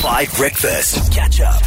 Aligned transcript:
Five 0.00 0.34
Breakfast. 0.34 1.12
Catch 1.12 1.42
up. 1.42 1.60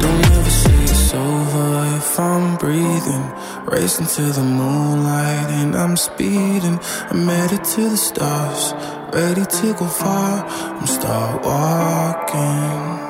Don't 0.00 0.24
ever 0.24 0.50
say 0.50 0.82
it's 0.84 1.14
over 1.14 1.96
if 1.96 2.20
I'm 2.20 2.56
breathing. 2.58 3.24
Racing 3.66 4.06
to 4.06 4.22
the 4.32 4.44
moonlight 4.44 5.50
and 5.50 5.74
I'm 5.74 5.96
speeding. 5.96 6.78
I'm 7.10 7.26
headed 7.26 7.64
to 7.64 7.90
the 7.90 7.96
stars, 7.96 8.72
ready 9.12 9.46
to 9.46 9.74
go 9.74 9.86
far. 9.86 10.46
I'm 10.46 10.86
start 10.86 11.44
walking. 11.44 13.07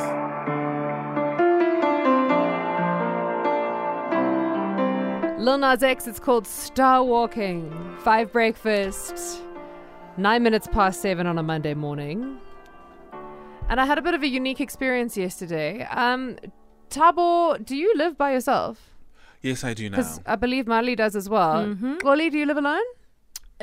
Lil 5.49 5.57
Nas 5.57 5.83
X, 5.83 6.07
it's 6.07 6.21
called 6.21 6.47
Star 6.47 7.03
Walking. 7.03 7.73
Five 8.01 8.31
breakfast. 8.35 9.41
Nine 10.19 10.43
minutes 10.43 10.67
past 10.67 11.01
seven 11.01 11.27
on 11.27 11.39
a 11.39 11.43
Monday 11.43 11.73
morning. 11.73 12.39
And 13.71 13.81
I 13.81 13.87
had 13.87 13.97
a 13.97 14.03
bit 14.03 14.13
of 14.13 14.23
a 14.23 14.29
unique 14.29 14.61
experience 14.61 15.17
yesterday. 15.17 15.87
Um, 15.91 16.37
Tabo, 16.91 17.65
do 17.65 17.75
you 17.75 17.97
live 17.97 18.19
by 18.19 18.33
yourself? 18.33 18.91
Yes, 19.41 19.65
I 19.65 19.73
do 19.73 19.89
now. 19.89 19.97
Because 19.97 20.21
I 20.27 20.37
believe 20.37 20.67
Marley 20.67 20.95
does 20.95 21.17
as 21.17 21.31
well. 21.31 21.75
Oli, 22.05 22.29
do 22.29 22.37
you 22.37 22.45
live 22.45 22.59
alone? 22.59 22.85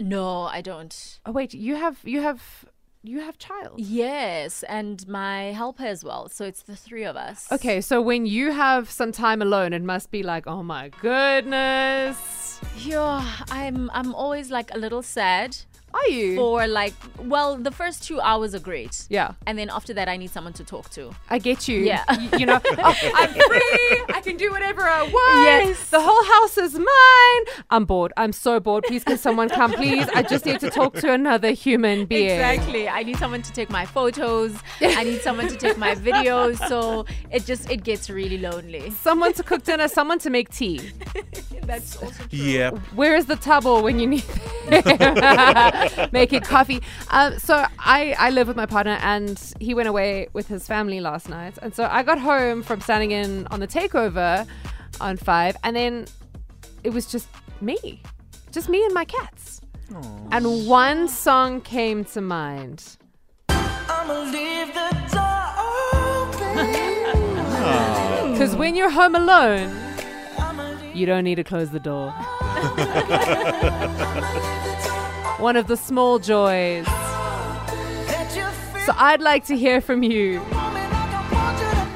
No, 0.01 0.41
I 0.41 0.61
don't. 0.61 1.19
Oh 1.23 1.33
wait, 1.33 1.53
you 1.53 1.75
have 1.75 1.99
you 2.03 2.19
have 2.19 2.65
you 3.07 3.19
have 3.21 3.37
child. 3.37 3.73
Yes, 3.77 4.63
and 4.63 5.07
my 5.07 5.51
helper 5.53 5.85
as 5.85 6.03
well. 6.03 6.29
So 6.29 6.45
it's 6.45 6.63
the 6.63 6.75
three 6.75 7.03
of 7.03 7.15
us. 7.15 7.51
Okay, 7.51 7.81
so 7.81 8.01
when 8.01 8.25
you 8.25 8.51
have 8.51 8.89
some 8.89 9.11
time 9.11 9.41
alone, 9.41 9.73
it 9.73 9.81
must 9.81 10.11
be 10.11 10.23
like, 10.23 10.47
oh 10.47 10.63
my 10.63 10.89
goodness. 11.01 12.59
Yeah, 12.77 13.23
I'm 13.49 13.89
I'm 13.93 14.13
always 14.15 14.51
like 14.51 14.73
a 14.73 14.77
little 14.77 15.01
sad 15.01 15.57
Are 15.95 16.07
you? 16.09 16.35
for 16.35 16.67
like 16.67 16.93
well, 17.19 17.57
the 17.57 17.71
first 17.71 18.03
two 18.03 18.19
hours 18.21 18.53
are 18.53 18.59
great. 18.59 19.05
yeah. 19.09 19.31
And 19.47 19.57
then 19.57 19.69
after 19.69 19.93
that 19.95 20.07
I 20.07 20.17
need 20.17 20.29
someone 20.29 20.53
to 20.53 20.63
talk 20.63 20.89
to. 20.91 21.03
I 21.29 21.39
get 21.39 21.67
you. 21.67 21.79
Yeah. 21.79 22.03
Y- 22.09 22.29
you 22.39 22.45
know, 22.45 22.59
oh, 22.89 22.95
I'm 23.15 23.31
free. 23.33 24.03
I 24.13 24.21
can 24.23 24.37
do 24.37 24.51
whatever 24.51 24.83
I 24.83 25.01
want. 25.03 25.39
Yes. 25.65 25.89
The 25.89 26.01
whole 26.01 26.23
house 26.35 26.57
is 26.57 26.73
mine. 26.77 27.43
I'm 27.69 27.85
bored. 27.85 28.11
I'm 28.17 28.31
so 28.33 28.59
bored. 28.59 28.83
Please, 28.83 29.03
can 29.03 29.17
someone 29.17 29.49
come, 29.49 29.71
please? 29.73 30.07
I 30.13 30.21
just 30.23 30.45
need 30.45 30.59
to 30.59 30.69
talk 30.69 30.93
to 30.95 31.11
another 31.11 31.51
human 31.51 32.05
being. 32.05 32.29
Exactly. 32.31 32.87
I 32.89 33.03
need 33.03 33.17
someone 33.17 33.41
to 33.43 33.51
take 33.53 33.69
my 33.69 33.85
photos. 33.85 34.55
I 34.81 35.03
need 35.03 35.21
someone 35.21 35.47
to 35.47 35.55
take 35.55 35.77
my 35.77 35.95
videos. 35.95 36.57
So 36.67 37.05
it 37.31 37.45
just 37.45 37.69
it 37.71 37.83
gets 37.83 38.09
really 38.09 38.37
lonely. 38.37 38.89
Someone 38.91 39.33
to 39.33 39.43
cook 39.43 39.63
dinner, 39.63 39.87
someone 39.87 40.19
to 40.19 40.29
make 40.29 40.49
tea. 40.49 40.91
That's 41.63 41.95
also 41.97 42.23
true. 42.25 42.27
yeah. 42.31 42.71
Where 42.95 43.15
is 43.15 43.25
the 43.25 43.35
table 43.37 43.81
when 43.81 43.99
you 43.99 44.07
need 44.07 44.23
making 46.11 46.41
coffee? 46.41 46.81
Um, 47.09 47.37
so 47.39 47.65
I, 47.79 48.15
I 48.17 48.29
live 48.29 48.47
with 48.47 48.57
my 48.57 48.65
partner 48.65 48.97
and 49.01 49.39
he 49.59 49.73
went 49.73 49.87
away 49.87 50.27
with 50.33 50.47
his 50.47 50.67
family 50.67 50.99
last 50.99 51.29
night. 51.29 51.57
And 51.61 51.73
so 51.73 51.87
I 51.91 52.03
got 52.03 52.19
home 52.19 52.63
from 52.63 52.81
standing 52.81 53.11
in 53.11 53.47
on 53.47 53.59
the 53.59 53.67
takeover 53.67 54.47
on 54.99 55.17
five 55.17 55.57
and 55.63 55.75
then 55.75 56.05
it 56.83 56.93
was 56.93 57.05
just 57.07 57.27
me. 57.61 58.01
Just 58.51 58.69
me 58.69 58.83
and 58.83 58.93
my 58.93 59.05
cats. 59.05 59.61
And 60.31 60.67
one 60.67 61.07
song 61.07 61.61
came 61.61 62.03
to 62.05 62.21
mind. 62.21 62.97
Because 68.31 68.55
when 68.55 68.75
you're 68.75 68.89
home 68.89 69.15
alone, 69.15 69.75
you 70.93 71.05
don't 71.05 71.23
need 71.23 71.35
to 71.35 71.43
close 71.43 71.69
the 71.71 71.79
door. 71.79 72.13
One 75.39 75.57
of 75.57 75.67
the 75.67 75.75
small 75.75 76.17
joys. 76.17 76.85
So 78.85 78.93
I'd 78.95 79.19
like 79.21 79.43
to 79.45 79.57
hear 79.57 79.81
from 79.81 80.01
you. 80.01 80.39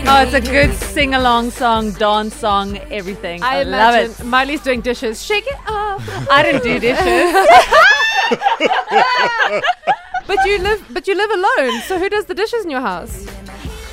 Oh, 0.06 0.24
it's 0.24 0.34
a 0.34 0.42
good 0.42 0.74
sing 0.74 1.14
along 1.14 1.52
song, 1.52 1.92
dance 1.94 2.36
song, 2.36 2.78
everything. 2.92 3.42
I, 3.42 3.60
I, 3.60 3.64
love 3.64 3.96
it. 3.96 4.26
Miley's 4.26 4.62
doing 4.62 4.82
dishes. 4.82 5.24
Shake 5.24 5.48
it 5.48 5.60
off. 5.66 6.04
I 6.30 6.44
don't 6.44 6.62
do 6.62 6.78
dishes. 6.78 7.34
but 10.28 10.46
you 10.46 10.60
live 10.60 10.86
but 10.90 11.08
you 11.08 11.16
live 11.16 11.32
alone. 11.32 11.82
So 11.84 11.98
who 11.98 12.10
does 12.10 12.26
the 12.26 12.36
dishes 12.36 12.66
in 12.66 12.70
your 12.70 12.82
house? 12.82 13.26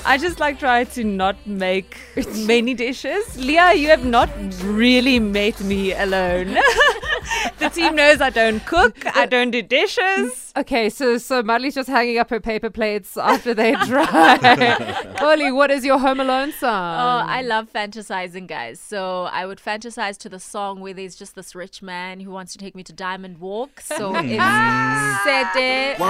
I 0.07 0.19
just 0.19 0.39
like 0.39 0.59
try 0.59 0.85
to 0.85 1.03
not 1.03 1.47
make 1.47 1.97
many 2.47 2.75
dishes. 2.75 3.37
Leah, 3.39 3.73
you 3.75 3.89
have 3.89 4.05
not 4.05 4.29
really 4.63 5.19
made 5.19 5.59
me 5.61 5.93
alone. 5.93 6.49
the 7.59 7.71
team 7.71 7.97
knows 7.97 8.21
I 8.21 8.31
don't 8.31 8.65
cook, 8.67 9.07
I 9.17 9.25
don't 9.25 9.51
do 9.51 9.63
dishes. 9.63 10.44
Okay, 10.57 10.89
so 10.89 11.19
so 11.19 11.43
Miley's 11.43 11.75
just 11.75 11.89
hanging 11.89 12.17
up 12.19 12.31
her 12.31 12.39
paper 12.39 12.71
plates 12.71 13.17
after 13.17 13.55
they 13.55 13.73
dry. 13.87 15.17
Oli, 15.21 15.51
what 15.51 15.73
is 15.73 15.85
your 15.85 15.99
Home 15.99 16.21
Alone 16.21 16.53
song? 16.53 16.95
Oh, 16.95 17.27
I 17.29 17.43
love 17.43 17.73
fantasizing, 17.73 18.47
guys. 18.47 18.79
So 18.79 19.25
I 19.25 19.47
would 19.47 19.59
fantasize 19.59 20.17
to 20.19 20.29
the 20.29 20.39
song 20.39 20.79
where 20.79 20.95
there's 20.95 21.17
just 21.17 21.35
this 21.35 21.57
rich 21.57 21.83
man 21.83 22.21
who 22.21 22.31
wants 22.31 22.53
to 22.53 22.59
take 22.59 22.77
me 22.77 22.85
to 22.85 22.93
Diamond 22.93 23.39
Walk. 23.39 23.81
So 23.81 24.13
it's 24.15 24.31
Sete. 25.25 25.97
Oh, 25.99 26.05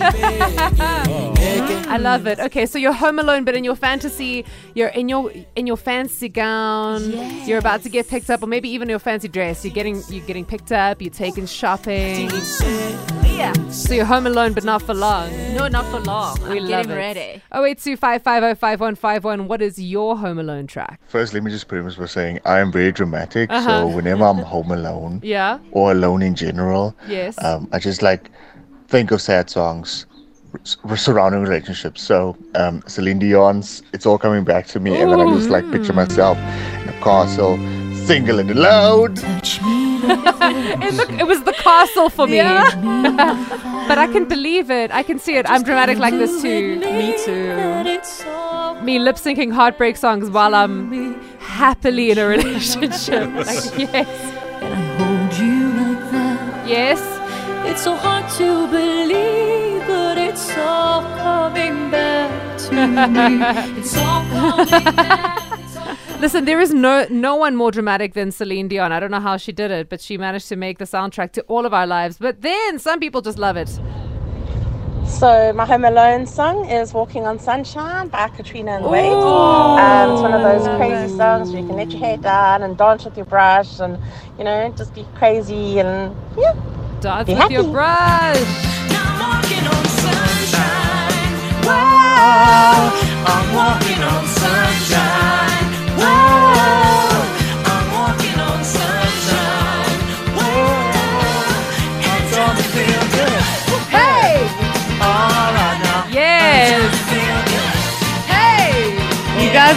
I 1.88 1.96
love 2.00 2.28
it. 2.28 2.38
Okay, 2.38 2.64
so 2.64 2.78
you're 2.78 2.92
home 2.92 3.18
alone, 3.18 3.44
but 3.44 3.56
in 3.56 3.64
your 3.64 3.74
fantasy, 3.74 4.44
you're 4.74 4.88
in 4.88 5.08
your 5.08 5.32
in 5.56 5.66
your 5.66 5.76
fancy 5.76 6.28
gown. 6.28 7.10
You're 7.44 7.58
about 7.58 7.82
to 7.82 7.88
get 7.88 8.06
picked 8.06 8.30
up, 8.30 8.40
or 8.40 8.46
maybe 8.46 8.68
even 8.68 8.88
your 8.88 9.00
fancy 9.00 9.26
dress. 9.26 9.64
You're 9.64 9.74
getting 9.74 10.00
you're 10.10 10.26
getting 10.26 10.44
picked 10.44 10.70
up. 10.70 11.02
You're 11.02 11.10
taking 11.10 11.46
shopping. 11.46 12.30
Yeah. 13.40 13.52
So 13.70 13.94
you're 13.94 14.04
home 14.04 14.26
alone, 14.26 14.52
but 14.52 14.64
not 14.64 14.82
for 14.82 14.92
long. 14.94 15.30
No, 15.54 15.66
not 15.68 15.86
for 15.86 16.00
long. 16.00 16.36
We 16.42 16.58
I'm 16.58 16.58
love 16.58 16.68
getting 16.68 16.90
it. 16.92 16.94
ready. 16.96 17.42
Oh 17.52 17.64
eight 17.64 17.78
two 17.78 17.96
five 17.96 18.22
five 18.22 18.42
zero 18.42 18.54
five 18.54 18.80
one 18.80 18.94
five 18.94 19.24
one. 19.24 19.48
What 19.48 19.62
is 19.62 19.78
your 19.80 20.16
Home 20.18 20.38
Alone 20.38 20.66
track? 20.66 21.00
First, 21.08 21.32
let 21.34 21.42
me 21.42 21.50
just 21.50 21.66
premise 21.68 21.94
by 21.96 22.06
saying 22.06 22.40
I 22.44 22.58
am 22.60 22.70
very 22.70 22.92
dramatic. 22.92 23.50
Uh-huh. 23.50 23.88
So 23.88 23.96
whenever 23.96 24.24
I'm 24.24 24.38
home 24.38 24.70
alone 24.70 25.20
Yeah. 25.36 25.58
or 25.72 25.92
alone 25.92 26.22
in 26.22 26.34
general, 26.34 26.94
Yes. 27.08 27.42
um, 27.42 27.68
I 27.72 27.78
just 27.78 28.02
like 28.02 28.30
think 28.88 29.10
of 29.10 29.22
sad 29.22 29.48
songs 29.48 30.04
s- 30.64 30.76
surrounding 30.96 31.40
relationships. 31.42 32.02
So 32.02 32.36
um, 32.56 32.82
Celine 32.86 33.18
Dion's 33.20 33.82
"It's 33.94 34.04
All 34.04 34.18
Coming 34.18 34.44
Back 34.44 34.66
to 34.68 34.80
Me," 34.80 35.00
and 35.00 35.10
then 35.10 35.20
I 35.20 35.34
just 35.34 35.48
like 35.48 35.64
picture 35.70 35.92
myself 35.94 36.36
in 36.82 36.88
a 36.90 37.00
castle, 37.02 37.56
single 38.06 38.38
and 38.38 38.50
alone. 38.50 39.14
It, 39.16 39.89
look, 40.92 41.10
it 41.10 41.26
was 41.26 41.42
the 41.44 41.52
castle 41.52 42.08
for 42.08 42.26
me. 42.26 42.38
but 43.88 43.98
I 43.98 44.06
can 44.10 44.26
believe 44.26 44.70
it. 44.70 44.90
I 44.90 45.02
can 45.02 45.18
see 45.18 45.36
it. 45.36 45.48
I'm 45.48 45.62
dramatic 45.62 45.98
like 45.98 46.14
this 46.14 46.42
too. 46.42 46.78
Me 46.80 47.14
too. 47.24 48.84
Me 48.84 48.98
lip 48.98 49.16
syncing 49.16 49.52
heartbreak 49.52 49.96
songs 49.96 50.30
while 50.30 50.54
I'm 50.54 51.20
happily 51.40 52.10
in 52.10 52.18
a 52.18 52.26
relationship. 52.26 53.32
like, 53.34 53.78
yes. 53.78 54.08
Yes. 56.66 57.00
It's 57.68 57.82
so 57.82 57.94
hard 57.94 58.28
to 58.38 58.66
believe, 58.68 59.86
but 59.86 60.16
it's 60.18 60.56
all 60.56 61.02
coming 61.18 61.90
Listen, 66.20 66.44
there 66.44 66.60
is 66.60 66.74
no 66.74 67.06
no 67.08 67.34
one 67.34 67.56
more 67.56 67.70
dramatic 67.70 68.12
than 68.12 68.30
Celine 68.30 68.68
Dion. 68.68 68.92
I 68.92 69.00
don't 69.00 69.10
know 69.10 69.20
how 69.20 69.38
she 69.38 69.52
did 69.52 69.70
it, 69.70 69.88
but 69.88 70.02
she 70.02 70.18
managed 70.18 70.48
to 70.48 70.56
make 70.56 70.76
the 70.76 70.84
soundtrack 70.84 71.32
to 71.32 71.40
all 71.48 71.64
of 71.64 71.72
our 71.72 71.86
lives. 71.86 72.18
But 72.18 72.42
then 72.42 72.78
some 72.78 73.00
people 73.00 73.22
just 73.22 73.38
love 73.38 73.56
it. 73.56 73.70
So 75.08 75.54
my 75.54 75.64
Home 75.64 75.86
Alone 75.86 76.26
song 76.26 76.68
is 76.68 76.92
"Walking 76.92 77.26
on 77.26 77.38
Sunshine" 77.38 78.08
by 78.08 78.28
Katrina 78.28 78.72
and 78.72 78.84
Wade. 78.84 79.10
Um, 79.10 80.12
it's 80.12 80.20
one 80.20 80.34
of 80.34 80.42
those 80.42 80.68
crazy 80.76 81.16
songs 81.16 81.52
where 81.52 81.62
you 81.62 81.66
can 81.66 81.76
let 81.76 81.90
your 81.90 82.00
hair 82.00 82.18
down 82.18 82.64
and 82.64 82.76
dance 82.76 83.06
with 83.06 83.16
your 83.16 83.24
brush, 83.24 83.80
and 83.80 83.96
you 84.36 84.44
know, 84.44 84.70
just 84.76 84.94
be 84.94 85.06
crazy 85.14 85.80
and 85.80 86.14
yeah. 86.36 86.52
Dance 87.00 87.28
Be 87.28 87.34
with 87.34 87.50
your 87.50 87.62
happy. 87.62 87.72
brush. 87.72 88.36
Hey! 94.92 95.29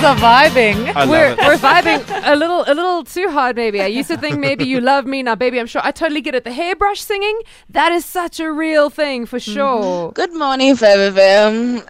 Guys 0.03 0.21
are 0.21 0.49
vibing. 0.49 0.93
I 0.95 1.05
love 1.05 1.09
We're, 1.09 1.27
it. 1.31 1.37
we're 1.39 1.57
vibing 1.57 2.21
a 2.25 2.35
little 2.35 2.63
a 2.67 2.73
little 2.73 3.03
too 3.03 3.29
hard 3.29 3.55
maybe. 3.55 3.81
I 3.81 3.85
used 3.87 4.09
to 4.09 4.17
think 4.17 4.37
maybe 4.37 4.65
you 4.65 4.81
love 4.81 5.05
me 5.05 5.23
now 5.23 5.35
baby 5.35 5.59
I'm 5.59 5.67
sure 5.67 5.81
I 5.83 5.91
totally 5.91 6.21
get 6.21 6.35
it. 6.35 6.43
The 6.43 6.51
hairbrush 6.51 6.99
singing, 6.99 7.39
that 7.69 7.91
is 7.91 8.03
such 8.05 8.39
a 8.39 8.51
real 8.51 8.89
thing 8.89 9.25
for 9.25 9.39
mhm. 9.39 9.53
sure. 9.53 10.11
Good 10.11 10.33
morning, 10.33 10.75
Fab 10.75 10.99
FM. 11.13 11.87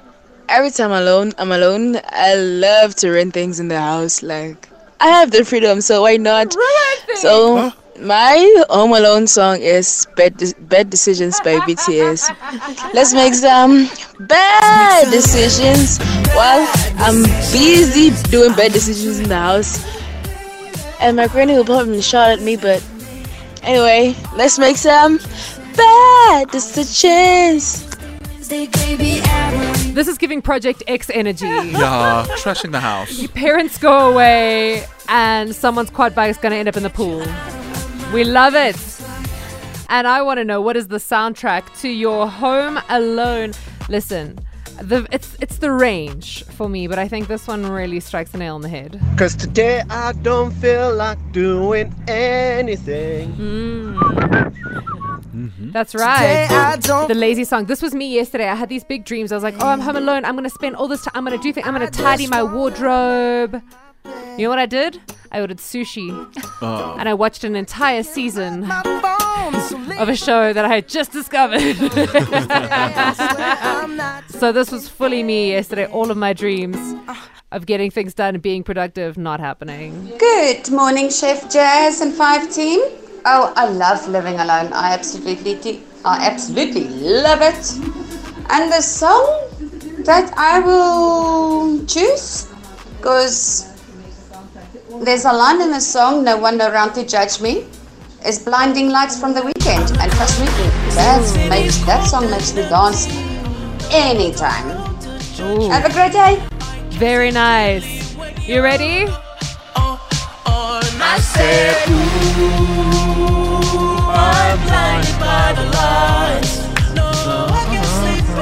Every 0.47 0.69
time 0.71 0.91
I'm 0.91 1.01
alone, 1.01 1.33
I'm 1.39 1.51
alone. 1.51 1.99
I 2.09 2.35
love 2.35 2.95
to 2.97 3.11
rent 3.11 3.33
things 3.33 3.59
in 3.59 3.69
the 3.69 3.79
house. 3.79 4.21
Like 4.21 4.69
I 4.99 5.07
have 5.07 5.31
the 5.31 5.43
freedom, 5.43 5.81
so 5.81 6.03
why 6.03 6.17
not? 6.17 6.55
So 7.15 7.71
my 7.99 8.65
Home 8.69 8.93
Alone 8.93 9.27
song 9.27 9.61
is 9.61 10.07
"Bad, 10.15 10.37
De- 10.37 10.53
Bad 10.59 10.89
Decisions" 10.89 11.39
by 11.41 11.59
BTS. 11.59 12.29
Let's 12.93 13.13
make 13.13 13.33
some 13.33 13.89
bad 14.27 15.11
decisions 15.11 15.97
while 16.33 16.67
I'm 16.97 17.23
busy 17.51 18.11
doing 18.29 18.53
bad 18.55 18.73
decisions 18.73 19.19
in 19.19 19.29
the 19.29 19.37
house. 19.37 19.83
And 20.99 21.17
my 21.17 21.27
granny 21.27 21.53
will 21.53 21.65
probably 21.65 22.01
shout 22.01 22.31
at 22.31 22.41
me, 22.41 22.55
but 22.55 22.83
anyway, 23.61 24.15
let's 24.35 24.57
make 24.57 24.77
some 24.77 25.19
bad 25.75 26.49
decisions. 26.49 27.89
This 29.93 30.07
is 30.07 30.17
giving 30.17 30.41
Project 30.41 30.83
X 30.87 31.09
energy. 31.13 31.45
Yeah, 31.47 32.25
trashing 32.37 32.71
the 32.71 32.79
house. 32.79 33.27
Parents 33.27 33.77
go 33.77 34.11
away 34.11 34.85
and 35.09 35.55
someone's 35.55 35.89
quad 35.89 36.13
bike 36.15 36.29
is 36.29 36.37
going 36.37 36.51
to 36.51 36.57
end 36.57 36.67
up 36.67 36.77
in 36.77 36.83
the 36.83 36.89
pool. 36.89 37.23
We 38.13 38.23
love 38.23 38.53
it. 38.53 38.77
And 39.89 40.05
I 40.05 40.21
want 40.21 40.37
to 40.37 40.45
know 40.45 40.61
what 40.61 40.77
is 40.77 40.87
the 40.87 40.97
soundtrack 40.97 41.63
to 41.81 41.89
your 41.89 42.29
Home 42.29 42.79
Alone? 42.89 43.53
Listen, 43.89 44.37
the 44.79 45.07
it's 45.11 45.35
it's 45.41 45.57
the 45.57 45.71
range 45.71 46.43
for 46.45 46.69
me, 46.69 46.85
but 46.85 46.99
I 46.99 47.07
think 47.07 47.27
this 47.27 47.47
one 47.47 47.65
really 47.65 47.99
strikes 47.99 48.31
a 48.35 48.37
nail 48.37 48.53
on 48.53 48.61
the 48.61 48.69
head. 48.69 49.01
Cause 49.17 49.35
today 49.35 49.81
I 49.89 50.13
don't 50.21 50.51
feel 50.51 50.93
like 50.93 51.17
doing 51.31 51.91
anything. 52.07 53.31
Hmm. 53.31 53.97
Mm-hmm. 55.33 55.71
That's 55.71 55.95
right. 55.95 56.77
The 57.07 57.15
lazy 57.15 57.43
song. 57.45 57.65
This 57.65 57.81
was 57.81 57.95
me 57.95 58.13
yesterday. 58.13 58.47
I 58.47 58.53
had 58.53 58.69
these 58.69 58.83
big 58.83 59.05
dreams. 59.05 59.31
I 59.31 59.35
was 59.35 59.43
like, 59.43 59.55
oh, 59.59 59.67
I'm 59.67 59.79
home 59.79 59.95
alone. 59.95 60.23
I'm 60.23 60.35
going 60.35 60.43
to 60.43 60.51
spend 60.51 60.75
all 60.75 60.87
this 60.87 61.01
time. 61.01 61.13
I'm 61.15 61.25
going 61.25 61.35
to 61.35 61.41
do 61.41 61.51
things. 61.51 61.65
I'm 61.65 61.73
going 61.73 61.89
to 61.89 61.99
tidy 62.03 62.27
my 62.27 62.43
wardrobe. 62.43 63.59
You 64.37 64.43
know 64.43 64.49
what 64.49 64.59
I 64.59 64.67
did? 64.67 65.01
I 65.33 65.41
ordered 65.41 65.57
sushi. 65.57 66.11
Oh. 66.61 66.95
And 66.99 67.09
I 67.09 67.15
watched 67.15 67.43
an 67.43 67.55
entire 67.55 68.03
season 68.03 68.69
of 68.71 70.07
a 70.07 70.15
show 70.15 70.53
that 70.53 70.63
I 70.63 70.75
had 70.75 70.87
just 70.87 71.11
discovered. 71.11 71.59
so 74.29 74.51
this 74.51 74.71
was 74.71 74.87
fully 74.87 75.23
me 75.23 75.53
yesterday. 75.53 75.87
All 75.87 76.11
of 76.11 76.17
my 76.17 76.33
dreams 76.33 76.77
of 77.51 77.65
getting 77.65 77.89
things 77.89 78.13
done 78.13 78.35
and 78.35 78.43
being 78.43 78.63
productive 78.63 79.17
not 79.17 79.39
happening. 79.39 80.13
Good 80.19 80.69
morning, 80.69 81.09
Chef 81.09 81.51
Jazz 81.51 82.01
and 82.01 82.13
Five 82.13 82.53
Team. 82.53 82.79
Oh, 83.25 83.51
I 83.55 83.69
love 83.69 84.07
living 84.07 84.35
alone. 84.35 84.71
I 84.71 84.93
absolutely, 84.93 85.81
I 86.05 86.27
absolutely 86.27 86.89
love 86.89 87.41
it. 87.41 87.73
And 88.51 88.71
the 88.71 88.81
song 88.81 89.49
that 90.03 90.31
I 90.37 90.59
will 90.59 91.83
choose, 91.87 92.53
because 92.97 93.72
there's 95.05 95.25
a 95.25 95.33
line 95.33 95.61
in 95.61 95.71
the 95.71 95.81
song, 95.81 96.23
"No 96.23 96.37
one 96.37 96.61
around 96.61 96.93
to 96.93 97.03
judge 97.05 97.39
me," 97.41 97.65
It's 98.25 98.39
"Blinding 98.39 98.89
Lights" 98.89 99.19
from 99.19 99.33
the 99.33 99.41
Weeknd. 99.41 99.87
And 100.01 100.11
trust 100.13 100.39
me, 100.39 100.47
that 100.95 101.21
makes 101.49 101.77
that 101.89 102.07
song 102.07 102.29
makes 102.31 102.53
me 102.53 102.61
dance 102.69 103.07
anytime. 103.91 104.65
Ooh, 105.41 105.69
Have 105.69 105.85
a 105.85 105.91
great 105.91 106.13
day. 106.13 106.41
very 107.07 107.31
nice. 107.31 108.15
You 108.47 108.61
ready? 108.61 109.07
I 111.05 111.19
said, 111.19 111.75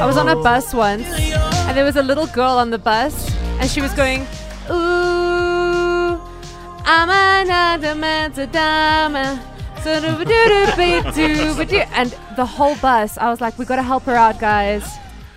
I 0.01 0.05
was 0.05 0.17
on 0.17 0.27
a 0.29 0.35
bus 0.35 0.73
once, 0.73 1.07
and 1.67 1.75
there 1.77 1.83
was 1.85 1.95
a 1.95 2.01
little 2.03 2.27
girl 2.27 2.57
on 2.57 2.69
the 2.69 2.77
bus, 2.77 3.13
and 3.59 3.69
she 3.69 3.81
was 3.81 3.91
going, 3.93 4.25
Ooh, 4.69 5.40
I'm 6.93 7.47
another 7.47 7.95
man's 7.95 8.37
a 8.37 8.47
dama. 8.47 9.41
And 11.93 12.17
the 12.35 12.45
whole 12.45 12.75
bus, 12.75 13.17
I 13.17 13.29
was 13.29 13.39
like, 13.39 13.57
we 13.57 13.63
gotta 13.63 13.81
help 13.81 14.03
her 14.03 14.15
out, 14.15 14.41
guys. 14.41 14.85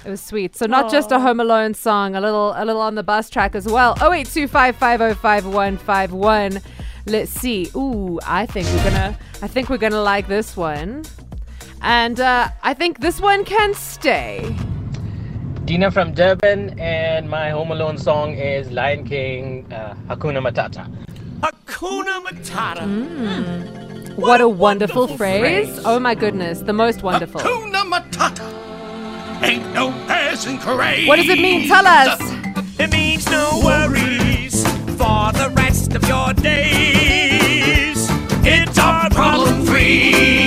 It 0.05 0.11
was 0.11 0.21
sweet. 0.21 0.57
So 0.57 0.67
not 0.67 0.91
just 0.91 1.13
a 1.13 1.21
Home 1.21 1.39
Alone 1.39 1.75
song, 1.75 2.17
a 2.17 2.21
little, 2.21 2.55
a 2.57 2.65
little 2.65 2.83
on 2.83 2.97
the 2.97 3.05
bus 3.05 3.31
track 3.31 3.55
as 3.55 3.69
well. 3.69 3.97
Oh 4.01 4.13
eight 4.13 4.27
two 4.27 4.49
five 4.49 4.75
five 4.75 4.99
zero 4.99 5.15
five 5.15 5.47
one 5.47 5.77
five 5.79 6.11
one. 6.13 6.61
Let's 7.07 7.31
see. 7.31 7.71
Ooh, 7.77 8.19
I 8.27 8.47
think 8.47 8.67
we're 8.67 8.91
gonna, 8.91 9.17
I 9.41 9.47
think 9.47 9.71
we're 9.71 9.79
gonna 9.79 10.03
like 10.03 10.27
this 10.27 10.57
one. 10.57 11.05
And 11.83 12.19
uh, 12.19 12.49
I 12.65 12.75
think 12.75 12.99
this 12.99 13.21
one 13.21 13.45
can 13.45 13.75
stay. 13.75 14.57
Dina 15.67 15.93
from 15.93 16.15
Durban, 16.15 16.81
and 16.81 17.31
my 17.31 17.51
Home 17.51 17.71
Alone 17.71 17.97
song 17.97 18.35
is 18.35 18.73
Lion 18.73 19.07
King, 19.07 19.73
uh, 19.73 19.95
Hakuna 20.09 20.43
Matata. 20.43 20.91
Hakuna 21.85 22.25
Matata. 22.25 22.85
Hmm. 22.85 24.19
What 24.19 24.41
a 24.41 24.49
wonderful, 24.49 25.07
phrase. 25.07 25.79
Oh 25.85 25.99
my 25.99 26.15
goodness, 26.15 26.61
the 26.61 26.73
most 26.73 27.03
wonderful. 27.03 27.43
Hakuna 27.43 27.85
Matata. 27.85 29.43
Ain't 29.43 29.75
no 29.75 29.91
passing 30.07 30.59
craze. 30.59 31.07
What 31.07 31.17
does 31.17 31.29
it 31.29 31.39
mean? 31.39 31.69
Tell 31.69 31.87
us. 31.87 32.19
It 32.81 32.91
means 32.91 33.27
no 33.29 33.61
worries 33.63 34.67
for 34.97 35.31
the 35.33 35.53
rest 35.57 35.95
of 35.95 36.09
your 36.09 36.33
days. 36.33 38.09
It's 38.47 38.79
our 38.79 39.11
problem 39.11 39.67
free 39.67 40.44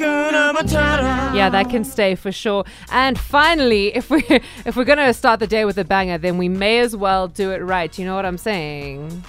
Yeah, 0.00 1.48
that 1.50 1.68
can 1.70 1.84
stay 1.84 2.14
for 2.14 2.32
sure. 2.32 2.64
And 2.90 3.18
finally, 3.18 3.94
if 3.94 4.10
we 4.10 4.22
if 4.64 4.76
we're 4.76 4.84
gonna 4.84 5.12
start 5.14 5.40
the 5.40 5.46
day 5.46 5.64
with 5.64 5.78
a 5.78 5.84
banger, 5.84 6.18
then 6.18 6.38
we 6.38 6.48
may 6.48 6.78
as 6.80 6.96
well 6.96 7.28
do 7.28 7.50
it 7.52 7.58
right. 7.58 7.96
You 7.98 8.04
know 8.04 8.14
what 8.14 8.24
I'm 8.26 8.38
saying? 8.38 9.24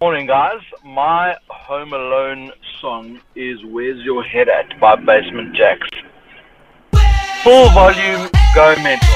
Morning, 0.00 0.26
guys. 0.26 0.60
My 0.84 1.36
Home 1.48 1.92
Alone 1.92 2.52
song 2.80 3.20
is 3.34 3.58
Where's 3.64 3.98
Your 4.04 4.22
Head 4.22 4.48
At 4.48 4.78
by 4.78 4.94
Basement 4.96 5.56
Jaxx. 5.56 5.88
Full 7.42 7.68
volume, 7.70 8.28
go 8.54 8.74
mental. 8.82 9.14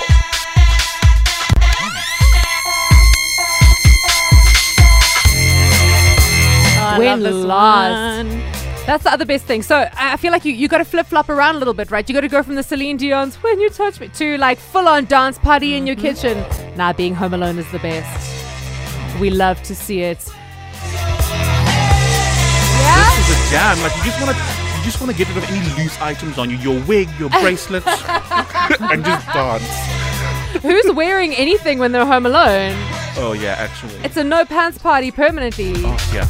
Oh, 6.75 6.85
I 6.95 6.99
When 6.99 7.23
love 7.23 7.33
this 7.33 7.45
last. 7.45 8.25
one. 8.27 8.62
That's 8.87 9.05
the 9.05 9.13
other 9.13 9.25
best 9.25 9.45
thing. 9.45 9.63
So 9.63 9.89
I 9.97 10.17
feel 10.17 10.33
like 10.33 10.45
you, 10.45 10.53
you 10.53 10.67
got 10.67 10.79
to 10.79 10.85
flip 10.85 11.07
flop 11.07 11.29
around 11.29 11.55
a 11.55 11.59
little 11.59 11.75
bit, 11.75 11.93
right? 11.93 12.09
You 12.09 12.15
got 12.15 12.23
to 12.23 12.29
go 12.29 12.43
from 12.43 12.57
the 12.57 12.65
Celine 12.65 12.97
Dion's 12.97 13.37
"When 13.37 13.61
You 13.61 13.71
Touch 13.71 14.01
Me" 14.01 14.09
to 14.09 14.37
like 14.39 14.59
full 14.59 14.89
on 14.89 15.05
dance 15.05 15.39
party 15.39 15.75
in 15.75 15.87
your 15.87 15.95
mm-hmm. 15.95 16.07
kitchen. 16.07 16.77
Nah, 16.77 16.93
being 16.93 17.15
home 17.15 17.33
alone 17.33 17.59
is 17.59 17.71
the 17.71 17.79
best. 17.79 19.21
We 19.21 19.31
love 19.31 19.63
to 19.65 19.75
see 19.75 20.01
it. 20.01 20.19
This 20.19 20.29
is 23.19 23.31
a 23.31 23.51
jam. 23.51 23.81
Like 23.83 23.97
you 23.99 24.03
just 24.05 24.21
want 24.21 24.37
to, 24.37 24.43
you 24.79 24.85
just 24.85 25.01
want 25.01 25.13
to 25.13 25.17
get 25.17 25.29
rid 25.29 25.37
of 25.37 25.45
any 25.49 25.83
loose 25.83 26.01
items 26.01 26.39
on 26.39 26.51
you, 26.51 26.57
your 26.57 26.83
wig, 26.87 27.09
your 27.21 27.31
bracelets, 27.41 27.87
and 27.87 29.05
just 29.05 29.27
dance. 29.33 30.63
Who's 30.63 30.91
wearing 30.93 31.35
anything 31.35 31.79
when 31.79 31.93
they're 31.93 32.05
home 32.05 32.27
alone? 32.27 32.75
Oh 33.17 33.33
yeah, 33.39 33.55
actually. 33.59 33.95
It's 34.05 34.17
a 34.17 34.25
no 34.25 34.45
pants 34.45 34.79
party 34.79 35.13
permanently, 35.13 35.73
Oh 35.77 36.11
yeah, 36.13 36.27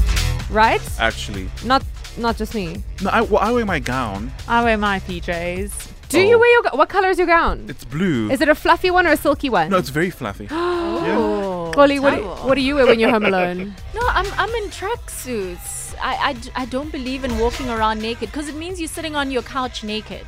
right? 0.51 0.83
actually. 1.01 1.49
Not 1.65 1.83
not 2.17 2.37
just 2.37 2.55
me. 2.55 2.83
No, 3.03 3.11
I, 3.11 3.21
well, 3.23 3.43
I 3.43 3.53
wear 3.53 3.65
my 3.65 3.79
gown. 3.79 4.33
I 4.49 4.63
wear 4.65 4.77
my 4.77 5.01
PJs. 5.01 5.93
Do 6.09 6.21
you 6.21 6.37
oh. 6.37 6.39
wear 6.39 6.53
your? 6.53 6.71
What 6.73 6.89
color 6.91 7.09
is 7.09 7.19
your 7.19 7.27
gown? 7.27 7.65
It's 7.69 7.85
blue. 7.85 8.31
Is 8.31 8.41
it 8.43 8.49
a 8.49 8.55
fluffy 8.55 8.91
one 8.91 9.07
or 9.07 9.13
a 9.13 9.17
silky 9.17 9.49
one? 9.49 9.71
No, 9.71 9.79
it's 9.79 9.89
very 9.89 10.11
fluffy. 10.11 10.49
Oh, 11.05 11.73
Golly, 11.75 11.99
what, 11.99 12.11
terrible. 12.11 12.35
what 12.37 12.55
do 12.55 12.61
you 12.61 12.75
wear 12.75 12.87
when 12.87 13.01
you're 13.01 13.11
home 13.11 13.25
alone? 13.25 13.75
No, 13.95 14.01
I'm 14.09 14.27
I'm 14.35 14.51
in 14.63 14.71
tracksuits. 14.71 15.95
I, 16.01 16.17
I, 16.17 16.33
d- 16.35 16.51
I 16.55 16.65
don't 16.67 16.91
believe 16.91 17.25
in 17.25 17.39
walking 17.39 17.69
around 17.69 18.01
naked 18.03 18.31
because 18.31 18.49
it 18.49 18.57
means 18.57 18.79
you're 18.79 18.89
sitting 18.89 19.17
on 19.17 19.31
your 19.31 19.43
couch 19.43 19.85
naked. 19.85 20.27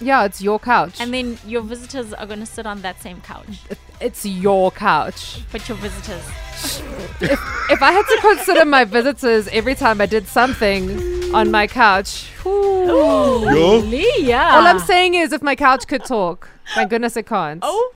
Yeah, 0.00 0.24
it's 0.24 0.40
your 0.40 0.58
couch. 0.58 1.00
And 1.00 1.12
then 1.12 1.38
your 1.46 1.62
visitors 1.62 2.12
are 2.12 2.26
going 2.26 2.40
to 2.40 2.46
sit 2.46 2.66
on 2.66 2.82
that 2.82 3.00
same 3.00 3.20
couch. 3.22 3.60
It's 4.00 4.26
your 4.26 4.70
couch. 4.70 5.40
But 5.50 5.68
your 5.68 5.78
visitors. 5.78 6.24
if, 7.20 7.40
if 7.70 7.82
I 7.82 7.92
had 7.92 8.02
to 8.02 8.18
consider 8.20 8.64
my 8.64 8.84
visitors 8.84 9.48
every 9.48 9.74
time 9.74 10.00
I 10.00 10.06
did 10.06 10.26
something 10.28 11.15
on 11.34 11.50
my 11.50 11.66
couch, 11.66 12.28
whew. 12.42 12.86
Yo. 12.86 13.78
Leah. 13.78 14.50
all 14.52 14.66
I'm 14.66 14.78
saying 14.78 15.14
is 15.14 15.32
if 15.32 15.42
my 15.42 15.56
couch 15.56 15.86
could 15.86 16.04
talk. 16.04 16.48
My 16.76 16.84
goodness, 16.84 17.16
it 17.16 17.26
can't. 17.26 17.60
Oh. 17.62 17.92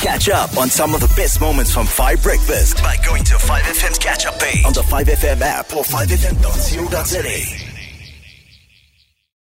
Catch 0.00 0.28
up 0.28 0.56
on 0.56 0.68
some 0.68 0.94
of 0.94 1.00
the 1.00 1.12
best 1.16 1.40
moments 1.40 1.72
from 1.72 1.86
5 1.86 2.22
Breakfast 2.22 2.82
by 2.82 2.96
going 3.04 3.24
to 3.24 3.34
5FM's 3.34 3.98
catch 3.98 4.26
up 4.26 4.38
page 4.38 4.64
on 4.64 4.72
the 4.72 4.82
5FM 4.82 5.40
app 5.40 5.74
or 5.74 5.84
5FM.co.za. 5.84 7.71